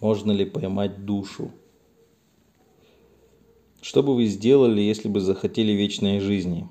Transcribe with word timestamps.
Можно 0.00 0.32
ли 0.32 0.46
поймать 0.46 1.04
душу? 1.04 1.50
Что 3.82 4.02
бы 4.02 4.14
вы 4.14 4.24
сделали, 4.26 4.80
если 4.80 5.08
бы 5.08 5.20
захотели 5.20 5.72
вечной 5.72 6.20
жизни? 6.20 6.66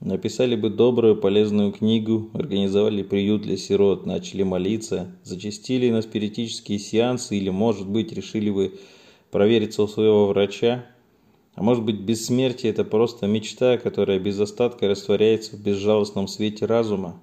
Написали 0.00 0.56
бы 0.56 0.68
добрую, 0.68 1.16
полезную 1.16 1.72
книгу, 1.72 2.28
организовали 2.34 3.02
приют 3.02 3.42
для 3.42 3.56
сирот, 3.56 4.04
начали 4.04 4.42
молиться, 4.42 5.16
зачастили 5.24 5.88
на 5.88 6.02
спиритические 6.02 6.78
сеансы 6.78 7.38
или, 7.38 7.48
может 7.48 7.88
быть, 7.88 8.12
решили 8.12 8.50
бы 8.50 8.78
провериться 9.30 9.82
у 9.82 9.88
своего 9.88 10.26
врача? 10.26 10.84
А 11.54 11.62
может 11.62 11.82
быть, 11.82 12.00
бессмертие– 12.00 12.72
это 12.72 12.84
просто 12.84 13.26
мечта, 13.26 13.78
которая 13.78 14.18
без 14.18 14.38
остатка 14.38 14.86
растворяется 14.86 15.56
в 15.56 15.62
безжалостном 15.62 16.28
свете 16.28 16.66
разума? 16.66 17.22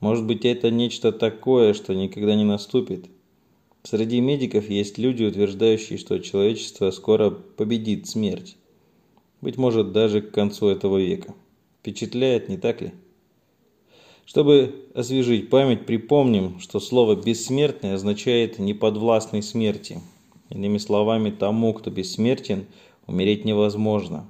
Может 0.00 0.24
быть, 0.24 0.46
это 0.46 0.70
нечто 0.70 1.12
такое, 1.12 1.74
что 1.74 1.94
никогда 1.94 2.34
не 2.34 2.44
наступит– 2.44 3.10
Среди 3.88 4.20
медиков 4.20 4.68
есть 4.68 4.98
люди, 4.98 5.22
утверждающие, 5.22 5.96
что 5.96 6.18
человечество 6.18 6.90
скоро 6.90 7.30
победит 7.30 8.08
смерть. 8.08 8.56
Быть 9.40 9.58
может, 9.58 9.92
даже 9.92 10.22
к 10.22 10.32
концу 10.32 10.66
этого 10.66 10.98
века. 10.98 11.36
Впечатляет, 11.78 12.48
не 12.48 12.56
так 12.56 12.80
ли? 12.80 12.90
Чтобы 14.24 14.74
освежить 14.92 15.50
память, 15.50 15.86
припомним, 15.86 16.58
что 16.58 16.80
слово 16.80 17.14
«бессмертный» 17.14 17.94
означает 17.94 18.58
«неподвластный 18.58 19.40
смерти». 19.40 20.00
Иными 20.50 20.78
словами, 20.78 21.30
тому, 21.30 21.72
кто 21.72 21.88
бессмертен, 21.92 22.66
умереть 23.06 23.44
невозможно. 23.44 24.28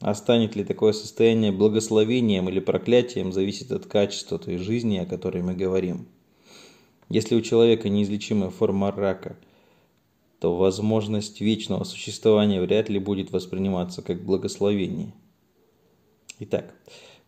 А 0.00 0.16
станет 0.16 0.56
ли 0.56 0.64
такое 0.64 0.92
состояние 0.92 1.52
благословением 1.52 2.48
или 2.48 2.58
проклятием, 2.58 3.32
зависит 3.32 3.70
от 3.70 3.86
качества 3.86 4.40
той 4.40 4.56
жизни, 4.56 4.98
о 4.98 5.06
которой 5.06 5.44
мы 5.44 5.54
говорим. 5.54 6.08
Если 7.08 7.36
у 7.36 7.40
человека 7.40 7.88
неизлечимая 7.88 8.50
форма 8.50 8.90
рака, 8.90 9.36
то 10.40 10.56
возможность 10.56 11.40
вечного 11.40 11.84
существования 11.84 12.60
вряд 12.60 12.88
ли 12.88 12.98
будет 12.98 13.30
восприниматься 13.30 14.02
как 14.02 14.24
благословение. 14.24 15.12
Итак, 16.40 16.74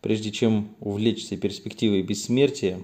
прежде 0.01 0.31
чем 0.31 0.75
увлечься 0.79 1.37
перспективой 1.37 2.03
бессмертия, 2.03 2.79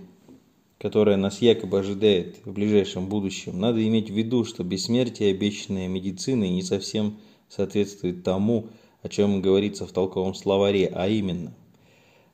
которая 0.80 1.18
нас 1.18 1.42
якобы 1.42 1.80
ожидает 1.80 2.38
в 2.46 2.54
ближайшем 2.54 3.08
будущем, 3.08 3.60
надо 3.60 3.86
иметь 3.86 4.10
в 4.10 4.14
виду, 4.14 4.46
что 4.46 4.64
бессмертие, 4.64 5.32
обещанное 5.32 5.88
медициной, 5.88 6.50
не 6.50 6.64
совсем 6.64 7.20
соответствует 7.50 8.24
тому, 8.24 8.70
о 9.02 9.10
чем 9.10 9.42
говорится 9.42 9.86
в 9.86 9.92
толковом 9.92 10.34
словаре, 10.34 10.92
а 10.94 11.08
именно, 11.08 11.54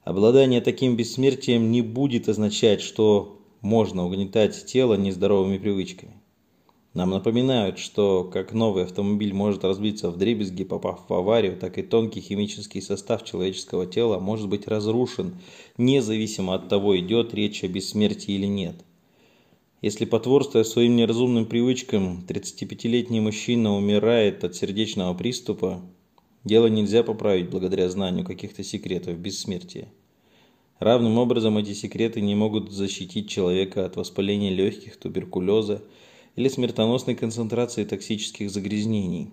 обладание 0.03 0.61
таким 0.61 0.95
бессмертием 0.95 1.71
не 1.71 1.81
будет 1.81 2.29
означать, 2.29 2.81
что 2.81 3.40
можно 3.61 4.05
угнетать 4.05 4.65
тело 4.65 4.95
нездоровыми 4.95 5.57
привычками. 5.57 6.21
Нам 6.93 7.11
напоминают, 7.11 7.79
что 7.79 8.25
как 8.25 8.51
новый 8.51 8.83
автомобиль 8.83 9.33
может 9.33 9.63
разбиться 9.63 10.11
в 10.11 10.17
дребезги, 10.17 10.65
попав 10.65 11.05
в 11.07 11.13
аварию, 11.13 11.55
так 11.55 11.77
и 11.77 11.83
тонкий 11.83 12.19
химический 12.19 12.81
состав 12.81 13.23
человеческого 13.23 13.85
тела 13.85 14.19
может 14.19 14.49
быть 14.49 14.67
разрушен, 14.67 15.35
независимо 15.77 16.53
от 16.55 16.67
того, 16.67 16.99
идет 16.99 17.33
речь 17.33 17.63
о 17.63 17.69
бессмертии 17.69 18.33
или 18.33 18.45
нет. 18.45 18.75
Если 19.81 20.03
потворствуя 20.03 20.65
своим 20.65 20.97
неразумным 20.97 21.45
привычкам, 21.45 22.25
35-летний 22.27 23.21
мужчина 23.21 23.73
умирает 23.75 24.43
от 24.43 24.55
сердечного 24.55 25.13
приступа, 25.13 25.81
дело 26.43 26.67
нельзя 26.67 27.03
поправить 27.03 27.49
благодаря 27.49 27.89
знанию 27.89 28.25
каких-то 28.25 28.63
секретов 28.63 29.17
бессмертия. 29.17 29.87
Равным 30.81 31.19
образом 31.19 31.59
эти 31.59 31.73
секреты 31.73 32.21
не 32.21 32.33
могут 32.33 32.71
защитить 32.71 33.29
человека 33.29 33.85
от 33.85 33.97
воспаления 33.97 34.49
легких, 34.49 34.97
туберкулеза 34.97 35.83
или 36.35 36.47
смертоносной 36.47 37.13
концентрации 37.13 37.83
токсических 37.83 38.49
загрязнений. 38.49 39.29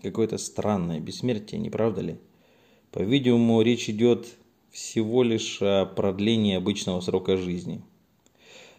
Какое-то 0.00 0.38
странное 0.38 1.00
бессмертие, 1.00 1.60
не 1.60 1.70
правда 1.70 2.02
ли? 2.02 2.16
По-видимому, 2.92 3.62
речь 3.62 3.90
идет 3.90 4.28
всего 4.70 5.24
лишь 5.24 5.58
о 5.60 5.86
продлении 5.86 6.54
обычного 6.54 7.00
срока 7.00 7.36
жизни. 7.36 7.82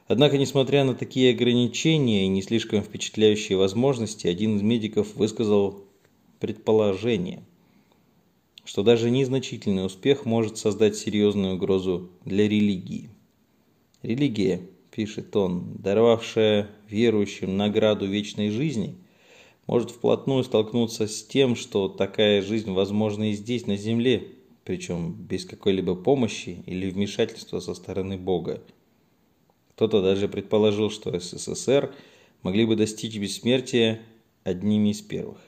Однако, 0.07 0.37
несмотря 0.37 0.85
на 0.85 0.95
такие 0.95 1.33
ограничения 1.33 2.23
и 2.23 2.29
не 2.29 2.41
слишком 2.41 2.83
впечатляющие 2.83 3.57
возможности, 3.57 4.27
один 4.27 4.55
из 4.55 4.61
медиков 4.61 5.13
высказал 5.17 5.83
предположение– 6.39 7.43
что 8.67 8.83
даже 8.83 9.09
незначительный 9.09 9.85
успех 9.85 10.25
может 10.25 10.57
создать 10.57 10.97
серьезную 10.97 11.55
угрозу 11.55 12.11
для 12.25 12.49
религии. 12.49 13.09
Религия, 14.03 14.61
пишет 14.91 15.33
он, 15.37 15.77
даровавшая 15.77 16.69
верующим 16.89 17.55
награду 17.55 18.05
вечной 18.05 18.49
жизни, 18.49 18.97
может 19.67 19.91
вплотную 19.91 20.43
столкнуться 20.43 21.07
с 21.07 21.23
тем, 21.23 21.55
что 21.55 21.87
такая 21.87 22.41
жизнь 22.41 22.71
возможна 22.71 23.31
и 23.31 23.33
здесь, 23.33 23.67
на 23.67 23.77
земле, 23.77 24.27
причем 24.65 25.13
без 25.13 25.45
какой-либо 25.45 25.95
помощи 25.95 26.61
или 26.65 26.89
вмешательства 26.89 27.61
со 27.61 27.73
стороны 27.73 28.17
Бога. 28.17 28.61
Кто-то 29.75 30.01
даже 30.01 30.27
предположил, 30.27 30.89
что 30.89 31.17
СССР 31.17 31.95
могли 32.43 32.65
бы 32.65 32.75
достичь 32.75 33.17
бессмертия 33.17 34.01
одними 34.43 34.89
из 34.89 35.01
первых 35.01 35.39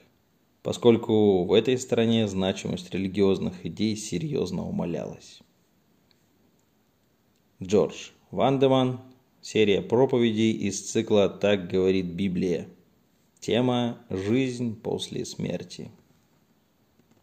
поскольку 0.62 1.44
в 1.44 1.52
этой 1.52 1.78
стране 1.78 2.28
значимость 2.28 2.92
религиозных 2.92 3.64
идей 3.64 3.96
серьезно 3.96 4.66
умалялась. 4.68 5.40
Джордж 7.62 8.10
Вандеман, 8.30 9.00
серия 9.40 9.82
проповедей 9.82 10.52
из 10.52 10.90
цикла 10.90 11.28
«Так 11.28 11.68
говорит 11.68 12.06
Библия». 12.06 12.68
Тема 13.38 13.98
«Жизнь 14.10 14.78
после 14.80 15.24
смерти». 15.24 15.90